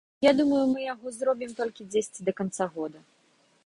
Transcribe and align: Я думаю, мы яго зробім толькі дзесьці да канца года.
Я 0.25 0.31
думаю, 0.39 0.61
мы 0.71 0.85
яго 0.93 1.07
зробім 1.19 1.51
толькі 1.61 1.89
дзесьці 1.93 2.19
да 2.31 2.39
канца 2.41 2.65
года. 2.79 2.99